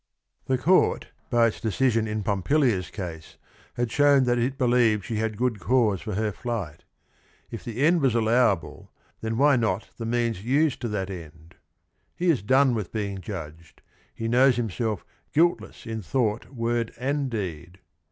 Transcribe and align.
The 0.47 0.57
court 0.57 1.09
by 1.29 1.45
its 1.45 1.61
decision 1.61 2.07
in 2.07 2.23
Pompilia's 2.23 2.89
case 2.89 3.37
had 3.75 3.91
shown 3.91 4.23
that 4.23 4.39
it 4.39 4.57
believed 4.57 5.05
she 5.05 5.17
had 5.17 5.37
good 5.37 5.59
cause 5.59 6.01
for 6.01 6.15
her 6.15 6.31
flight; 6.31 6.85
if 7.51 7.63
the 7.63 7.83
end 7.85 8.01
was 8.01 8.15
allowable 8.15 8.91
then 9.21 9.37
why 9.37 9.57
not 9.57 9.91
the 9.97 10.07
means 10.07 10.43
used 10.43 10.81
to 10.81 10.87
that 10.87 11.11
end. 11.11 11.53
He 12.15 12.31
is 12.31 12.41
done 12.41 12.73
with 12.73 12.91
being 12.91 13.21
judged; 13.21 13.83
he 14.15 14.27
knows 14.27 14.55
himself 14.55 15.05
"guiltless 15.33 15.85
in 15.85 16.01
thought, 16.01 16.47
word, 16.51 16.91
and 16.97 17.29
deed." 17.29 17.77